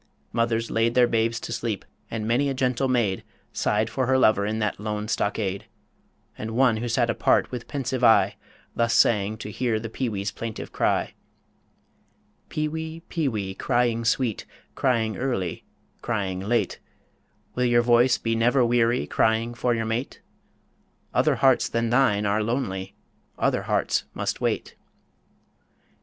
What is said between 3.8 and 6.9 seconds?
for her lover in that lone stockade; And one who